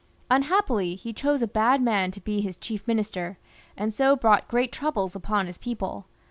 Unhappily, 0.31 0.95
he 0.95 1.13
chose 1.13 1.43
a 1.43 1.47
bad 1.47 1.79
man 1.79 2.09
to 2.09 2.19
be 2.19 2.41
his 2.41 2.57
chief 2.57 2.87
minister, 2.87 3.37
and 3.77 3.93
so 3.93 4.15
brought 4.15 4.47
great 4.47 4.71
troubles 4.71 5.15
upon 5.15 5.45
his 5.45 5.59
people. 5.59 6.05